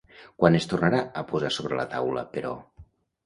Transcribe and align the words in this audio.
Quan 0.43 0.55
es 0.59 0.65
tornarà 0.71 1.01
a 1.19 1.23
posar 1.33 1.53
sobre 1.57 1.79
la 1.81 1.85
taula, 1.93 2.23
però? 2.37 2.55